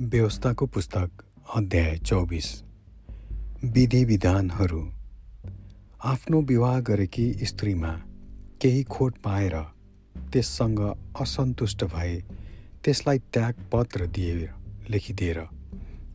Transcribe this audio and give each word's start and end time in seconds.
व्यवस्थाको 0.00 0.66
पुस्तक 0.66 1.10
अध्याय 1.56 1.96
चौबिस। 1.98 2.62
विधि 3.64 4.04
विधानहरू। 4.04 4.92
आफ्नो 6.04 6.42
विवाह 6.42 6.80
गरेकी 6.80 7.32
स्त्रीमा 7.32 7.90
केही 8.62 8.82
खोट 8.84 9.18
पाएर 9.18 9.56
त्यससँग 10.32 10.80
असन्तुष्ट 11.20 11.84
भए 11.84 12.22
त्यसलाई 12.84 13.18
त्यागपत्र 13.18 14.06
दिए 14.06 14.48
लेखिदिएर 14.90 15.40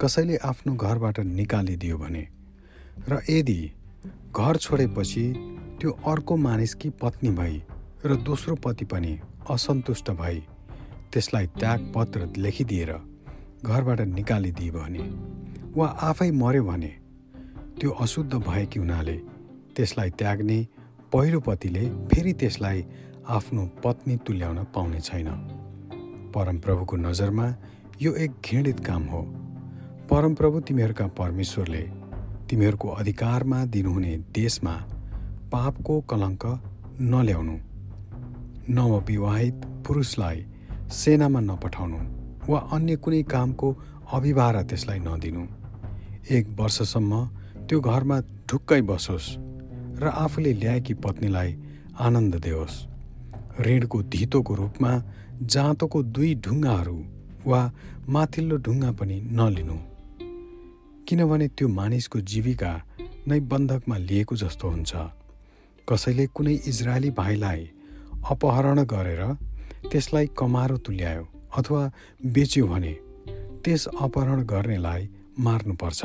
कसैले 0.00 0.36
आफ्नो 0.36 0.74
घरबाट 0.74 1.20
निकालिदियो 1.20 1.98
भने। 1.98 2.28
र 3.08 3.22
यदि 3.30 3.72
घर 4.36 4.56
छोडेपछि 4.56 5.32
त्यो 5.80 5.90
अर्को 5.90 6.36
मानिसकी 6.36 6.90
पत्नी 6.90 7.30
भई 7.30 7.62
र 8.04 8.16
दोस्रो 8.16 8.54
पति 8.54 8.84
पनि 8.84 9.18
असन्तुष्ट 9.50 10.10
भई 10.10 10.40
त्यसलाई 11.12 11.46
त्यागपत्र 11.46 12.32
लेखिदिएर 12.36 13.09
घरबाट 13.64 14.00
निकालिदिए 14.00 14.70
भने 14.70 15.04
वा 15.76 15.86
आफै 15.86 16.30
मर्यो 16.30 16.64
भने 16.64 16.92
त्यो 17.80 17.90
अशुद्ध 17.90 18.34
भएकी 18.34 18.78
हुनाले 18.78 19.16
त्यसलाई 19.76 20.10
त्याग्ने 20.10 20.58
पहिलो 21.12 21.40
पतिले 21.40 21.84
फेरि 22.08 22.32
त्यसलाई 22.32 22.84
आफ्नो 23.28 23.62
पत्नी 23.84 24.16
तुल्याउन 24.16 24.58
पाउने 24.74 25.00
छैन। 25.00 25.28
परमप्रभुको 26.34 26.96
नजरमा 26.96 27.46
यो 28.02 28.12
एक 28.14 28.30
घृणित 28.30 28.80
काम 28.80 29.02
हो। 29.02 29.22
परमप्रभु 30.10 30.60
तिमीहरूका 30.60 31.06
परमेश्वरले 31.06 31.82
तिमीहरूको 32.50 32.88
अधिकारमा 32.88 33.64
दिनुहुने 33.64 34.16
देशमा 34.34 34.74
पापको 35.52 36.00
कलङ्क 36.00 36.44
नल्याउनु। 37.00 37.56
नवविवाहित 38.68 39.54
पुरुषलाई 39.86 40.46
सेनामा 40.92 41.40
नपठाउनु। 41.40 42.19
वा 42.48 42.58
अन्य 42.72 42.96
कुनै 42.96 43.22
कामको 43.22 43.68
अभिभारा 44.12 44.62
त्यसलाई 44.62 44.98
नदिनु। 44.98 45.42
एक 46.36 46.44
वर्षसम्म 46.58 47.12
त्यो 47.68 47.80
घरमा 47.80 48.18
ढुक्कै 48.48 48.80
बसोस् 48.90 49.28
र 50.02 50.08
आफूले 50.24 50.52
ल्याएकी 50.52 50.94
पत्नीलाई 51.04 51.50
आनन्द 52.00 52.34
देओस्। 52.44 52.76
ऋणको 53.66 54.02
धितोको 54.02 54.54
रूपमा 54.54 54.92
जाँतोको 55.42 56.02
दुई 56.14 56.34
ढुङ्गाहरू 56.44 56.98
वा 57.46 57.60
माथिल्लो 58.08 58.56
ढुङ्गा 58.56 58.90
पनि 58.98 59.16
नलिनु। 59.38 59.76
किनभने 61.08 61.46
त्यो 61.48 61.68
मानिसको 61.68 62.20
जीविका 62.20 62.72
नै 63.28 63.40
बन्धकमा 63.50 63.96
लिएको 64.08 64.36
जस्तो 64.36 64.68
हुन्छ। 64.70 64.92
कसैले 65.88 66.26
कुनै 66.26 66.54
इजरायली 66.70 67.10
भाइलाई 67.10 67.62
अपहरण 68.30 68.78
गरेर 68.84 69.22
त्यसलाई 69.90 70.26
कमारो 70.38 70.76
तुल्यायो। 70.76 71.24
अथवा 71.56 71.90
बेच्यो 72.26 72.66
भने 72.66 72.92
त्यस 73.64 73.86
अपहरण 74.00 74.42
गर्नेलाई 74.42 75.08
मार्नुपर्छ। 75.38 76.04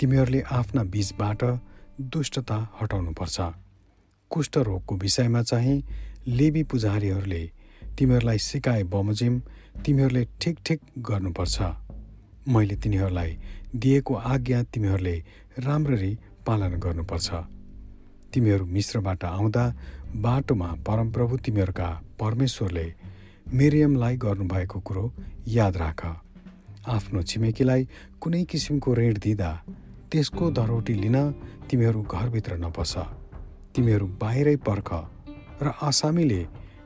तिमीहरूले 0.00 0.40
आफ्ना 0.40 0.82
बीचबाट 0.82 1.44
दुष्टता 2.00 2.56
हटाउनुपर्छ। 2.80 3.40
कुष्ठरोगको 4.30 4.96
विषयमा 4.96 5.42
चाहिँ 5.42 5.84
लेबी 6.26 6.62
पुजारीहरूले 6.62 7.42
तिमीहरूलाई 7.98 8.38
सिकाए 8.38 8.82
बमोजिम 8.82 9.40
तिमीहरूले 9.84 10.24
ठिक 10.40 10.58
ठिक 10.66 10.80
गर्नुपर्छ। 10.98 11.62
मैले 12.48 12.76
तिनीहरूलाई 12.76 13.38
दिएको 13.76 14.14
आज्ञा 14.14 14.62
तिमीहरूले 14.62 15.16
राम्ररी 15.58 16.18
पालन 16.46 16.72
गर्नुपर्छ। 16.80 17.30
तिमीहरू 18.32 18.64
मिश्रबाट 18.66 19.24
आउँदा 19.24 19.64
बाटोमा 20.16 20.68
परमप्रभु 20.86 21.36
तिमीहरूका 21.36 21.88
परमेश्वरले 22.20 22.86
मिरियमलाई 23.46 24.16
गर्नुभएको 24.16 24.78
कुरो 24.80 25.04
याद 25.48 25.76
राख। 25.76 26.00
आफ्नो 26.86 27.22
छिमेकीलाई 27.22 27.82
कुनै 28.20 28.42
किसिमको 28.44 28.94
ऋण 28.94 29.14
दिँदा 29.24 29.50
त्यसको 30.10 30.50
धरोटी 30.50 30.94
लिन 30.94 31.16
तिमीहरू 31.68 32.02
घरभित्र 32.04 32.52
नपस। 32.58 32.94
तिमीहरू 33.74 34.06
बाहिरै 34.22 34.56
पर्ख 34.68 34.90
र 35.62 35.66
आसामीले 35.82 36.40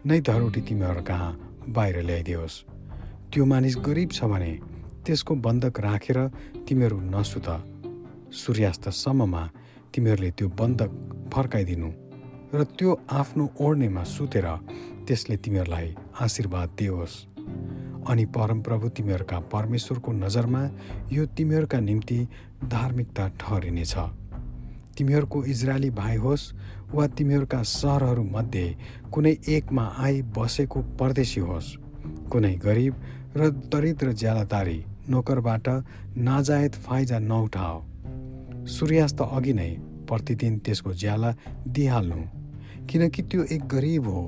नै 0.06 0.20
धरोटी 0.20 0.60
तिमीहरू 0.68 1.02
कहाँ 1.02 1.30
बाहिर 1.68 1.96
ल्याइदियोस्। 2.02 2.54
त्यो 3.30 3.44
मानिस 3.44 3.76
गरिब 3.86 4.10
छ 4.12 4.24
भने 4.24 4.52
त्यसको 5.04 5.32
बन्धक 5.46 5.80
राखेर 5.80 6.18
तिमीहरू 6.66 6.98
नसुत। 7.14 7.48
सूर्यास्तसम्ममा 8.32 9.42
तिमीहरूले 9.94 10.30
त्यो 10.38 10.48
बन्धक 10.60 10.90
फर्काइदिनु 11.32 11.90
र 12.54 12.64
त्यो 12.76 12.90
आफ्नो 13.10 13.44
ओढ्नेमा 13.60 14.02
सुतेर 14.04 14.46
त्यसले 15.06 15.36
तिमीहरूलाई 15.44 15.88
आशीर्वाद 16.20 16.68
दियोस्। 16.78 17.14
अनि 18.10 18.24
परमप्रभु 18.24 18.88
तिमीहरूका 18.88 19.38
परमेश्वरको 19.52 20.12
नजरमा 20.12 20.62
यो 21.12 21.26
तिमीहरूका 21.26 21.80
निम्ति 21.80 22.18
धार्मिकता 22.64 23.28
ठहरिनेछ। 23.28 23.94
तिमीहरूको 24.98 25.44
इजरायली 25.44 25.90
भाइ 25.90 26.16
होस् 26.16 26.52
वा 26.94 27.06
तिमीहरूका 27.06 27.62
सहरहरूमध्ये 27.62 28.76
कुनै 29.12 29.36
एकमा 29.48 29.84
आई 29.98 30.22
बसेको 30.22 30.82
परदेशी 31.00 31.40
होस्। 31.40 31.76
कुनै 32.32 32.54
गरिब 32.54 32.94
र 33.36 33.50
दरिद्र 33.72 34.12
ज्यालादारी 34.12 34.78
नोकरबाट 35.10 35.68
नाजायत 36.16 36.74
फाइजा 36.74 37.18
नउठाओ। 37.18 37.82
सूर्यास्त 38.66 39.20
अघि 39.20 39.52
नै 39.52 39.70
प्रतिदिन 40.08 40.58
त्यसको 40.58 40.92
ज्याला 40.94 41.30
दिइहाल्नु 41.66 42.22
किनकि 42.86 43.22
त्यो 43.22 43.42
एक 43.44 43.62
गरिब 43.66 44.06
हो। 44.06 44.24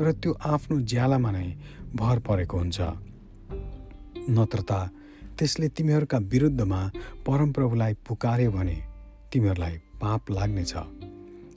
र 0.00 0.12
त्यो 0.12 0.32
आफ्नो 0.32 0.80
ज्यालामा 0.80 1.30
नै 1.30 1.54
भर 1.94 2.18
परेको 2.18 2.58
हुन्छ। 2.58 2.80
नत्र 4.30 4.60
त 4.60 4.72
त्यसले 5.38 5.68
तिमीहरूका 5.68 6.18
विरुद्धमा 6.18 6.90
परमप्रभुलाई 7.26 7.94
पुकार्यो 7.94 8.50
भने 8.50 8.82
तिमीहरूलाई 9.32 9.76
पाप 10.00 10.30
लाग्नेछ। 10.30 10.74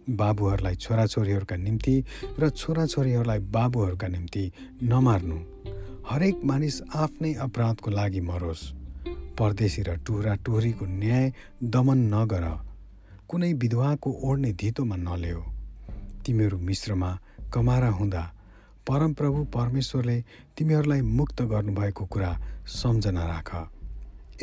बाबुहरूलाई 0.10 0.76
छोराछोरीहरूका 0.76 1.56
निम्ति 1.56 2.04
र 2.40 2.50
छोराछोरीहरूलाई 2.50 3.40
बाबुहरूका 3.40 4.08
निम्ति 4.08 4.52
नमार्नु। 4.84 5.38
हरेक 6.10 6.42
मानिस 6.46 6.82
आफ्नै 6.96 7.34
अपराधको 7.34 7.92
लागि 7.92 8.22
मरोस्। 8.22 8.74
परदेशी 9.40 9.82
र 9.82 9.98
टुरा 9.98 10.36
टुहरीको 10.36 10.86
न्याय 10.86 11.34
दमन 11.64 11.98
नगर। 12.14 12.46
कुनै 13.30 13.54
विधवाको 13.54 14.10
ओढ्ने 14.24 14.52
धितोमा 14.54 14.96
नल्याऊ 14.96 15.42
तिमीहरू 16.26 16.58
मिश्रमा 16.58 17.20
कमारा 17.54 17.90
हुँदा 17.90 18.24
परमप्रभु 18.88 19.44
परमेश्वरले 19.54 20.18
तिमीहरूलाई 20.58 21.02
मुक्त 21.02 21.42
गर्नुभएको 21.52 22.06
कुरा 22.06 22.32
सम्झना 22.82 23.24
राख। 23.26 23.50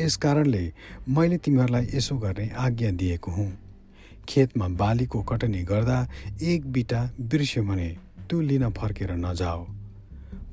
यस 0.01 0.15
कारणले 0.17 0.63
मैले 1.09 1.37
तिमीहरूलाई 1.37 1.87
यसो 1.93 2.17
गर्ने 2.17 2.49
आज्ञा 2.57 2.91
दिएको 3.01 3.31
हुँ। 3.31 3.51
खेतमा 4.29 4.67
बालीको 4.81 5.21
कटनी 5.21 5.61
गर्दा 5.63 5.97
एक 6.41 6.71
बिटा 6.71 7.01
बिर्स्यो 7.21 7.63
भने 7.63 7.89
त्यो 8.29 8.41
लिन 8.41 8.69
फर्केर 8.71 9.11
नजाओ 9.17 9.63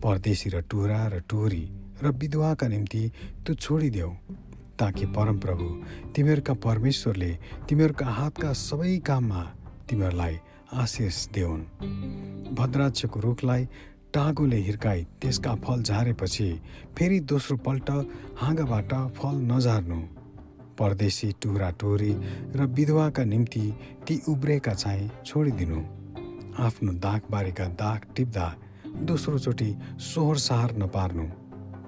परदेशी 0.02 0.50
र 0.50 0.60
टुरा 0.70 1.00
र 1.08 1.20
टुरी 1.30 1.64
र 2.02 2.10
विधवाका 2.20 2.68
निम्ति 2.68 3.02
त्यो 3.46 3.54
छोडिदेऊ 3.54 4.10
ताकि 4.78 5.06
परमप्रभु 5.16 5.66
तिमीहरूका 6.14 6.54
परमेश्वरले 6.64 7.30
तिमीहरूका 7.68 8.06
हातका 8.18 8.52
सबै 8.60 8.96
काममा 9.06 9.42
तिमीहरूलाई 9.88 10.36
आशिष 10.72 11.26
देऊन् 11.28 11.62
भद्राक्षको 12.54 13.20
रुखलाई 13.20 13.64
टागोले 14.14 14.56
हिर्काई 14.56 15.02
त्यसका 15.20 15.54
फल 15.64 15.82
झारेपछि 15.82 16.48
फेरि 16.98 17.18
दोस्रो 17.20 17.56
पल्ट 17.56 17.90
हाँगाबाट 18.40 18.92
फल 19.16 19.36
नझार्नु। 19.52 20.00
परदेशी 20.78 21.30
टुरा 21.42 21.70
टोरी 21.80 22.12
र 22.56 22.66
विधवाका 22.76 23.24
निम्ति 23.24 23.64
ती 24.08 24.20
उब्रेका 24.28 24.74
चाहिँ 24.74 25.10
छोडिदिनु। 25.26 25.80
आफ्नो 26.64 26.92
दागबारीका 27.04 27.66
दाग 27.80 28.06
टिप्दा 28.16 28.46
दोस्रोचोटि 29.08 29.70
सोहोर 30.02 30.38
सहार 30.38 30.76
नपार्नु। 30.76 31.26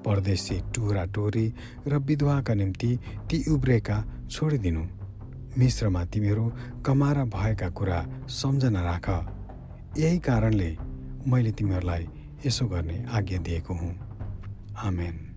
परदेशी 0.04 0.60
टुरा 0.74 1.04
टोरी 1.14 1.46
र 1.88 1.98
विधवाका 2.00 2.54
निम्ति 2.54 2.98
ती 3.30 3.44
उब्रेका 3.52 4.04
छोडिदिनु। 4.30 4.84
मिश्रमा 5.58 6.04
तिमीहरू 6.04 6.52
कमारा 6.86 7.24
भएका 7.24 7.70
कुरा 7.70 8.06
सम्झना 8.28 8.82
राख। 8.82 9.10
यही 9.98 10.18
कारणले 10.18 10.76
मैले 11.26 11.52
तिमीहरूलाई 11.52 12.08
यसो 12.46 12.66
गर्ने 12.66 13.04
आज्ञा 13.04 13.38
दिएको 13.38 13.74
हुँ। 13.74 13.94
आमेन। 14.78 15.33